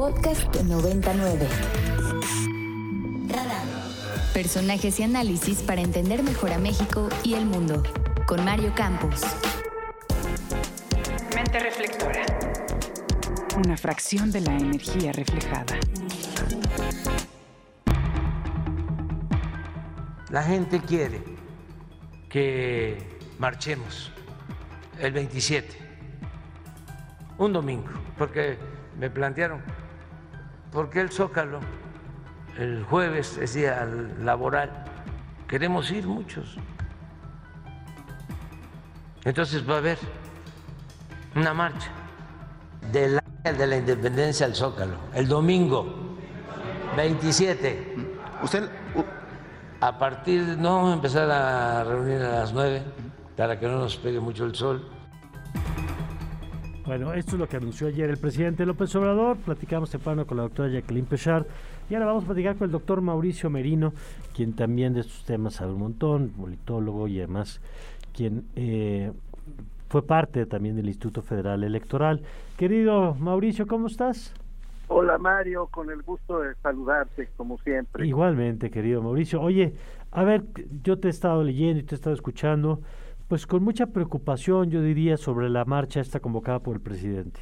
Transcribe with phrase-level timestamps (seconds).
[0.00, 1.46] Podcast 99.
[4.32, 7.82] Personajes y análisis para entender mejor a México y el mundo.
[8.26, 9.20] Con Mario Campos.
[11.36, 12.22] Mente reflectora.
[13.62, 15.78] Una fracción de la energía reflejada.
[20.30, 21.22] La gente quiere
[22.30, 22.96] que
[23.38, 24.10] marchemos
[24.98, 25.68] el 27,
[27.36, 28.56] un domingo, porque
[28.98, 29.62] me plantearon,
[30.72, 31.60] ¿por qué el Zócalo
[32.58, 33.88] el jueves es día
[34.20, 34.70] laboral?
[35.48, 36.56] Queremos ir muchos.
[39.24, 39.98] Entonces va a haber
[41.34, 41.90] una marcha
[42.90, 46.16] del Ángel de la Independencia al Zócalo, el domingo
[46.96, 47.94] 27.
[48.42, 48.68] Usted,
[49.80, 52.82] A partir, no empezar a reunir a las 9
[53.34, 54.86] para que no nos pegue mucho el sol.
[56.90, 59.36] Bueno, esto es lo que anunció ayer el presidente López Obrador.
[59.36, 61.46] Platicamos temprano con la doctora Jacqueline Pechard.
[61.88, 63.92] Y ahora vamos a platicar con el doctor Mauricio Merino,
[64.34, 67.60] quien también de estos temas sabe un montón, politólogo y además
[68.12, 69.12] quien eh,
[69.88, 72.22] fue parte también del Instituto Federal Electoral.
[72.56, 74.34] Querido Mauricio, ¿cómo estás?
[74.88, 78.04] Hola Mario, con el gusto de saludarte, como siempre.
[78.04, 79.40] Igualmente, querido Mauricio.
[79.40, 79.76] Oye,
[80.10, 80.42] a ver,
[80.82, 82.80] yo te he estado leyendo y te he estado escuchando,
[83.30, 87.40] pues con mucha preocupación, yo diría, sobre la marcha esta convocada por el presidente.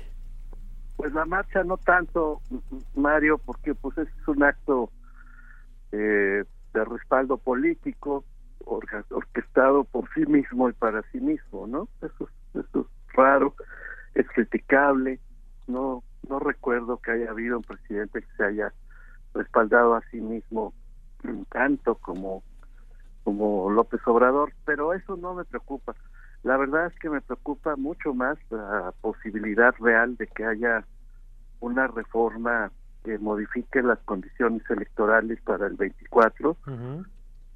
[0.98, 2.42] Pues la marcha no tanto,
[2.94, 4.90] Mario, porque pues es un acto
[5.92, 8.22] eh, de respaldo político
[8.66, 11.88] orquestado por sí mismo y para sí mismo, ¿no?
[12.02, 13.54] Eso, es- eso es raro,
[14.14, 15.20] es criticable.
[15.68, 18.74] No, no recuerdo que haya habido un presidente que se haya
[19.32, 20.74] respaldado a sí mismo
[21.22, 22.42] mm, tanto como
[23.28, 25.94] como López Obrador, pero eso no me preocupa.
[26.44, 30.86] La verdad es que me preocupa mucho más la posibilidad real de que haya
[31.60, 32.72] una reforma
[33.04, 36.56] que modifique las condiciones electorales para el 24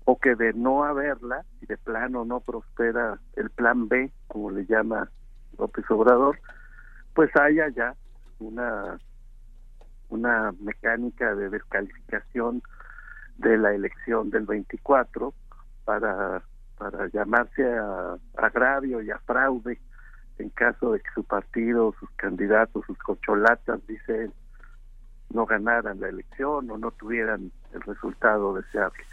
[0.04, 4.66] o que de no haberla, si de plano no prospera el plan B, como le
[4.66, 5.08] llama
[5.58, 6.38] López Obrador,
[7.14, 7.94] pues haya ya
[8.40, 8.98] una
[10.10, 12.62] una mecánica de descalificación
[13.38, 15.32] de la elección del 24
[15.84, 16.42] para
[16.82, 19.78] para llamarse a agravio y a fraude
[20.38, 24.32] en caso de que su partido, sus candidatos, sus cocholatas, dice él,
[25.32, 29.04] no ganaran la elección o no tuvieran el resultado deseable.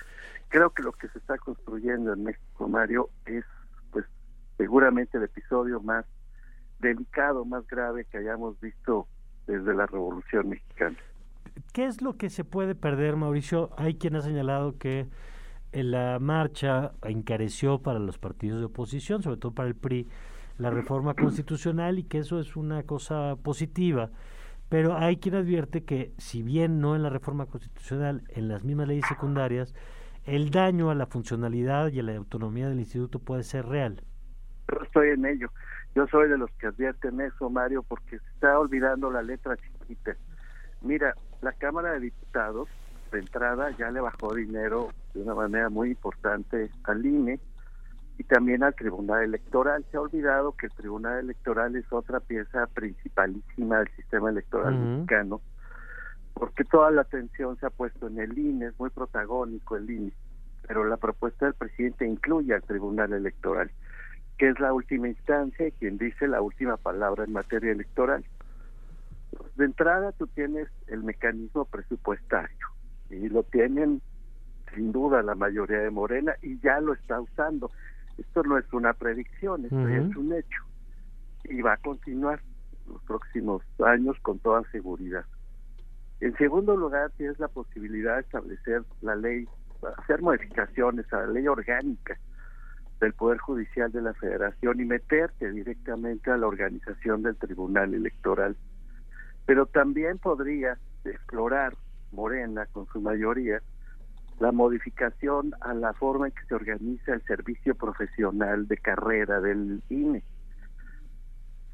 [0.50, 3.46] Creo que lo que se está construyendo en México, Mario, es
[3.92, 4.06] pues
[4.58, 6.06] seguramente el episodio más
[6.80, 9.08] delicado, más grave que hayamos visto
[9.46, 10.98] desde la Revolución Mexicana.
[11.74, 13.70] ¿Qué es lo que se puede perder, Mauricio?
[13.78, 15.08] Hay quien ha señalado que
[15.72, 20.08] la marcha encareció para los partidos de oposición, sobre todo para el PRI,
[20.58, 24.10] la reforma constitucional y que eso es una cosa positiva.
[24.68, 28.88] Pero hay quien advierte que, si bien no en la reforma constitucional, en las mismas
[28.88, 29.74] leyes secundarias,
[30.26, 34.04] el daño a la funcionalidad y a la autonomía del instituto puede ser real.
[34.72, 35.50] Yo estoy en ello.
[35.96, 40.16] Yo soy de los que advierten eso, Mario, porque se está olvidando la letra chiquita.
[40.82, 42.70] Mira, la Cámara de Diputados,
[43.12, 47.40] de entrada, ya le bajó dinero de una manera muy importante al INE
[48.18, 49.86] y también al Tribunal Electoral.
[49.90, 55.42] Se ha olvidado que el Tribunal Electoral es otra pieza principalísima del sistema electoral mexicano,
[56.34, 60.12] porque toda la atención se ha puesto en el INE, es muy protagónico el INE,
[60.68, 63.72] pero la propuesta del presidente incluye al Tribunal Electoral,
[64.38, 68.24] que es la última instancia y quien dice la última palabra en materia electoral.
[69.56, 72.68] De entrada tú tienes el mecanismo presupuestario
[73.10, 74.02] y lo tienen
[74.74, 77.72] sin duda la mayoría de Morena y ya lo está usando.
[78.18, 79.88] Esto no es una predicción, esto Ujú.
[79.88, 80.64] es un hecho
[81.46, 82.42] y va a continuar
[82.88, 85.26] los próximos años con toda seguridad.
[86.20, 89.48] En segundo lugar, tienes la posibilidad de establecer la ley,
[89.98, 92.18] hacer modificaciones a la ley orgánica
[93.00, 98.58] del Poder Judicial de la Federación y meterte directamente a la organización del Tribunal Electoral.
[99.46, 101.76] Pero también podría explorar
[102.12, 103.62] Morena con su mayoría
[104.40, 109.82] la modificación a la forma en que se organiza el servicio profesional de carrera del
[109.90, 110.24] INE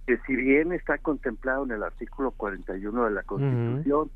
[0.05, 4.11] que si bien está contemplado en el artículo 41 de la Constitución,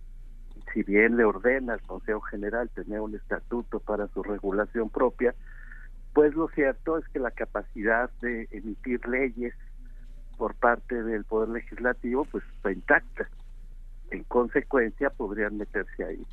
[0.74, 5.34] si bien le ordena al Consejo General tener un estatuto para su regulación propia,
[6.14, 9.54] pues lo cierto es que la capacidad de emitir leyes
[10.38, 13.28] por parte del Poder Legislativo pues está intacta.
[14.12, 16.26] En consecuencia podrían meterse ahí.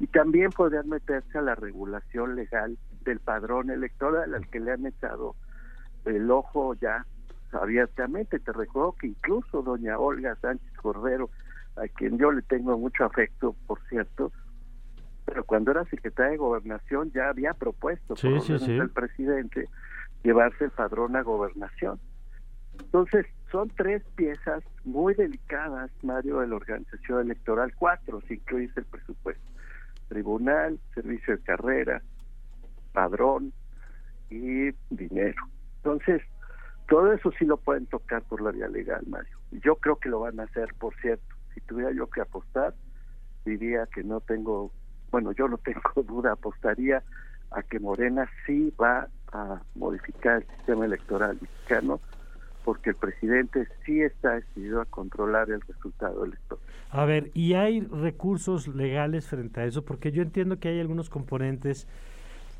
[0.00, 4.86] Y también podrían meterse a la regulación legal del padrón electoral al que le han
[4.86, 5.36] echado
[6.04, 7.06] el ojo ya
[7.52, 8.38] abiertamente.
[8.40, 11.30] Te recuerdo que incluso doña Olga Sánchez Cordero
[11.76, 14.32] a quien yo le tengo mucho afecto, por cierto,
[15.24, 18.78] pero cuando era secretario de Gobernación ya había propuesto Sí, por sí, órdenes sí.
[18.78, 19.68] del presidente
[20.22, 21.98] llevarse el padrón a Gobernación.
[22.78, 28.84] Entonces, son tres piezas muy delicadas, Mario, de la organización electoral, cuatro, si incluyes el
[28.84, 29.44] presupuesto.
[30.08, 32.02] Tribunal, servicio de carrera,
[32.92, 33.52] padrón
[34.28, 35.40] y dinero.
[35.76, 36.20] Entonces,
[36.88, 39.38] todo eso sí lo pueden tocar por la vía legal, Mario.
[39.52, 41.36] Yo creo que lo van a hacer, por cierto.
[41.54, 42.74] Si tuviera yo que apostar,
[43.44, 44.72] diría que no tengo,
[45.12, 47.04] bueno, yo no tengo duda, apostaría
[47.52, 52.00] a que Morena sí va a modificar el sistema electoral mexicano,
[52.64, 56.64] porque el presidente sí está decidido a controlar el resultado electoral.
[56.90, 59.84] A ver, ¿y hay recursos legales frente a eso?
[59.84, 61.86] Porque yo entiendo que hay algunos componentes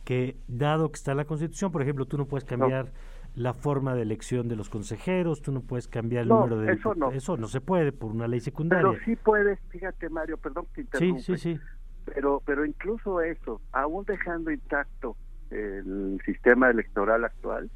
[0.04, 2.92] que, dado que está en la Constitución, por ejemplo, tú no puedes cambiar
[3.34, 6.72] la forma de elección de los consejeros, tú no puedes cambiar el No, número de...
[6.74, 7.10] eso no.
[7.10, 8.86] Eso no se puede por una ley secundaria.
[8.86, 11.60] Pero sí puedes, fíjate Mario, perdón que te sí, interrumpe, sí, sí.
[12.04, 15.16] pero pero incluso eso, aún dejando intacto
[15.50, 17.70] el sistema electoral actual,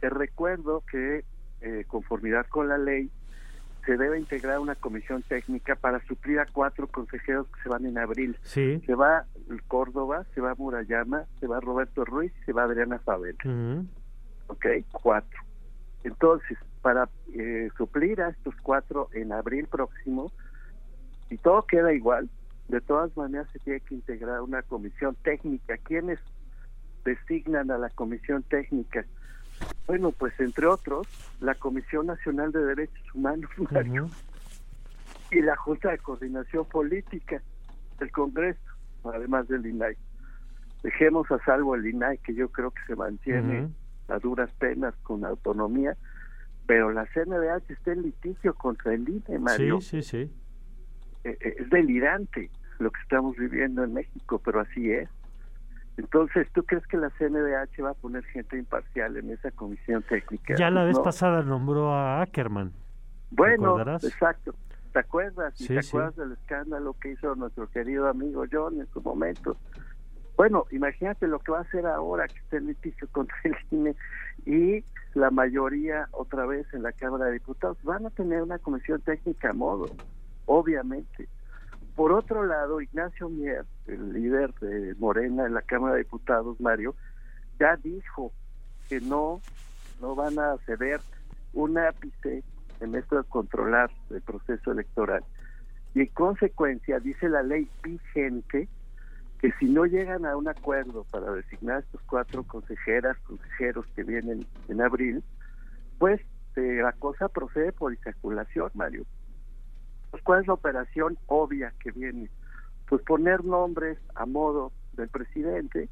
[0.00, 1.24] te recuerdo que
[1.60, 3.10] eh, conformidad con la ley
[3.84, 7.98] se debe integrar una comisión técnica para suplir a cuatro consejeros que se van en
[7.98, 8.36] abril.
[8.42, 8.82] Sí.
[8.84, 9.26] Se va
[9.68, 13.36] Córdoba, se va Murayama, se va Roberto Ruiz, se va Adriana Fabel.
[13.44, 13.86] Ujú.
[14.48, 14.66] ¿ok?
[14.90, 15.40] Cuatro.
[16.04, 20.32] Entonces, para eh, suplir a estos cuatro en abril próximo,
[21.28, 22.28] si todo queda igual,
[22.68, 25.76] de todas maneras se tiene que integrar una comisión técnica.
[25.78, 26.18] ¿Quiénes
[27.04, 29.04] designan a la comisión técnica?
[29.86, 31.06] Bueno, pues entre otros,
[31.40, 34.10] la Comisión Nacional de Derechos Humanos Mario,
[35.30, 37.40] y la Junta de Coordinación Política
[37.98, 38.60] del Congreso,
[39.04, 39.96] además del INAI.
[40.82, 43.68] Dejemos a salvo el INAI, que yo creo que se mantiene
[44.08, 45.96] a duras penas con autonomía,
[46.66, 49.80] pero la CNDH está en litigio contra el INE, Mario.
[49.80, 50.32] Sí, sí, sí.
[51.24, 55.08] Eh, eh, es delirante lo que estamos viviendo en México, pero así es.
[55.96, 60.54] Entonces, ¿tú crees que la CNDH va a poner gente imparcial en esa comisión técnica?
[60.56, 61.02] Ya la vez No.
[61.02, 62.72] pasada nombró a Ackerman.
[63.30, 64.54] Bueno, exacto.
[64.92, 65.58] ¿Te acuerdas?
[65.60, 65.88] ¿Y Sí, te sí.
[65.90, 69.56] acuerdas del escándalo que hizo nuestro querido amigo John en su momento?
[70.36, 73.96] Bueno, imagínate lo que va a hacer ahora que está en litigio contra el INE
[74.44, 74.84] y
[75.14, 77.78] la mayoría otra vez en la Cámara de Diputados.
[77.82, 79.86] Van a tener una comisión técnica a modo,
[80.44, 81.28] obviamente.
[81.96, 86.94] Por otro lado, Ignacio Mier, el líder de Morena en la Cámara de Diputados, Mario,
[87.58, 88.32] ya dijo
[88.90, 89.40] que no,
[90.02, 91.00] no van a ceder
[91.54, 92.44] un ápice
[92.80, 95.24] en esto de controlar el proceso electoral.
[95.94, 98.68] Y en consecuencia, dice la ley vigente,
[99.40, 104.46] que si no llegan a un acuerdo para designar estos cuatro consejeras, consejeros que vienen
[104.68, 105.24] en abril,
[105.98, 106.20] pues
[106.56, 109.06] eh, la cosa procede por insaculación, Mario.
[110.16, 112.30] Pues, ¿Cuál es la operación obvia que viene?
[112.88, 115.90] Pues poner nombres a modo del presidente,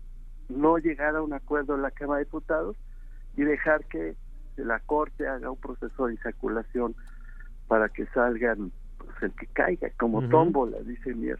[0.49, 2.75] no llegar a un acuerdo en la Cámara de Diputados
[3.37, 4.17] y dejar que
[4.57, 6.97] la Corte haga un proceso de insaculación
[7.67, 10.29] para que salgan pues, el que caiga, como Ujú.
[10.31, 11.39] tómbola, dice Mier.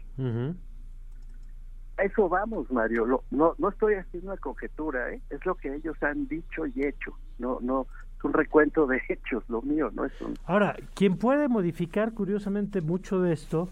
[1.97, 3.07] A eso vamos, Mario.
[3.07, 5.23] Lo- no, no estoy haciendo una conjetura, ¿eh?
[5.31, 7.17] es lo que ellos han dicho y hecho.
[7.39, 7.87] No, no,
[8.25, 10.33] un recuento de hechos, lo mío, no es un.
[10.45, 13.69] Ahora, quien puede modificar curiosamente mucho de esto,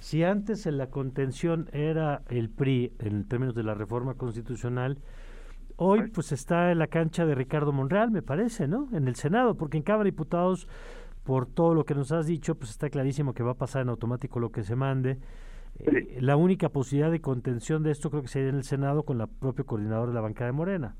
[0.00, 4.98] si antes en la contención era el PRI en términos de la reforma constitucional,
[5.76, 8.88] hoy pues está en la cancha de Ricardo Monreal, me parece, ¿no?
[8.92, 10.68] En el Senado, porque en Cámara de Diputados,
[11.24, 13.88] por todo lo que nos has dicho, pues está clarísimo que va a pasar en
[13.88, 15.18] automático lo que se mande.
[15.78, 19.18] Eh, la única posibilidad de contención de esto creo que sería en el Senado con
[19.18, 20.96] la propio coordinador de la bancada de Morena.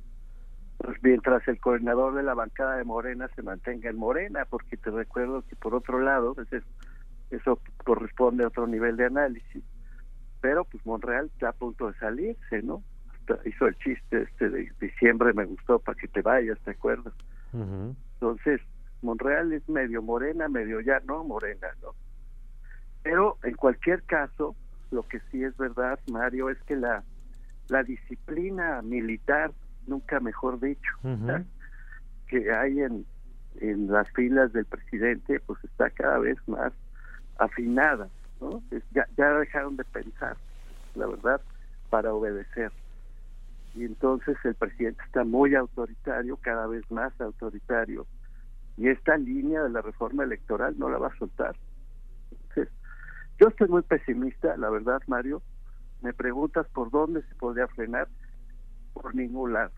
[0.84, 4.90] Pues mientras el coordinador de la bancada de Morena se mantenga en Morena, porque te
[4.90, 6.64] recuerdo que por otro lado, pues es-
[7.30, 9.64] eso corresponde a otro nivel de análisis.
[10.42, 12.84] Pero pues Monreal está a punto de salirse, ¿no?
[13.08, 17.14] Hasta hizo el chiste este de diciembre, me gustó para que te vayas, ¿te acuerdas?
[18.20, 18.60] Entonces,
[19.00, 21.94] Monreal es medio morena, medio ya no morena, ¿no?
[23.02, 24.54] Pero en cualquier caso,
[24.90, 27.04] lo que sí es verdad, Mario, es que la,
[27.68, 29.52] la disciplina militar,
[29.86, 31.26] nunca mejor dicho, Ujú.
[31.26, 31.46] ¿verdad?
[32.26, 33.06] que hay en,
[33.56, 36.72] en las filas del presidente, pues está cada vez más
[37.36, 38.08] afinada,
[38.40, 38.62] ¿no?
[38.70, 40.36] Es- ya, ya dejaron de pensar,
[40.94, 41.40] la verdad,
[41.90, 42.72] para obedecer.
[43.74, 48.06] Y entonces el presidente está muy autoritario, cada vez más autoritario,
[48.76, 51.56] y esta línea de la reforma electoral no la va a soltar.
[52.30, 52.72] Entonces,
[53.38, 55.42] yo estoy muy pesimista, la verdad, Mario.
[56.00, 58.08] Me preguntas por dónde se podría frenar,
[58.94, 59.72] por ningún lado,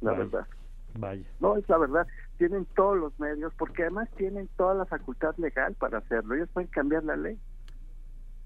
[0.00, 0.46] la verdad.
[0.94, 1.24] Vaya.
[1.40, 2.06] No, es la verdad.
[2.38, 6.34] Tienen todos los medios, porque además tienen toda la facultad legal para hacerlo.
[6.34, 7.38] Ellos pueden cambiar la ley.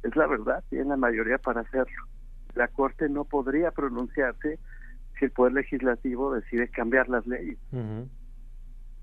[0.02, 2.06] es la verdad, tienen la mayoría para hacerlo.
[2.54, 4.58] La Corte no podría pronunciarse
[5.18, 7.58] si el Poder Legislativo decide cambiar las leyes.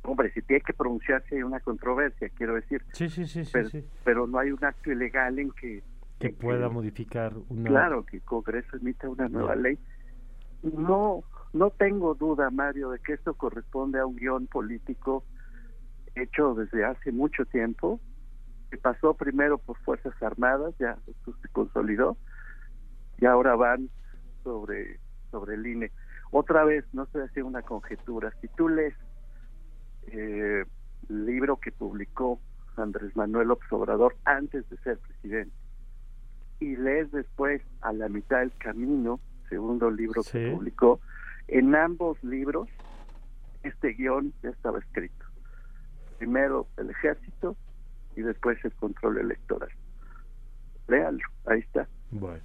[0.03, 2.84] Hombre, si tiene que pronunciarse hay una controversia, quiero decir.
[2.91, 3.86] Sí, sí, sí, pero, sí.
[4.03, 5.82] pero no hay un acto ilegal en que...
[6.20, 7.70] Que pueda modificar una...
[7.70, 9.77] Claro, que el Congreso emita una nueva ley.
[10.63, 15.24] No, no tengo duda, Mario, de que esto corresponde a un guion político
[16.15, 18.00] hecho desde hace mucho tiempo,
[18.72, 22.17] que pasó primero por Fuerzas Armadas, ya esto se consolidó,
[23.20, 23.89] y ahora van
[24.43, 25.00] sobre,
[25.32, 25.91] sobre el INE.
[26.32, 28.96] Otra vez, no estoy haciendo una conjetura, si tú lees
[30.08, 30.63] eh,
[31.10, 32.39] el libro que publicó
[32.77, 35.55] Andrés Manuel López Obrador antes de ser presidente,
[36.60, 39.20] y lees después a la mitad del camino,
[39.53, 41.00] segundo libro que publicó,
[41.48, 42.67] en ambos libros
[43.63, 45.25] este guion ya estaba escrito.
[46.17, 47.55] Primero el ejército
[48.15, 49.69] y después el control electoral.
[50.88, 51.88] Léalo, ahí está.
[52.12, 52.41] Bueno.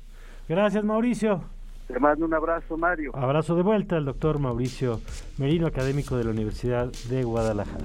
[0.48, 1.42] Gracias, Mauricio.
[1.86, 3.16] Te mando un abrazo, Mario.
[3.16, 5.00] Abrazo de vuelta al doctor Mauricio
[5.38, 7.84] Merino, académico de la Universidad de Guadalajara.